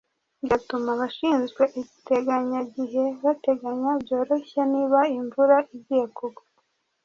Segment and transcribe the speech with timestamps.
[0.39, 6.43] bigatuma abashinzwe iteganyagihe bateganya byoroshye niba imvura igiye kugwa